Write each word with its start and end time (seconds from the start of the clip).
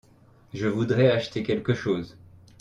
Je 0.55 0.65
voudrais 0.65 1.11
acheter 1.11 1.43
quelque 1.43 1.75
chose. 1.75 2.17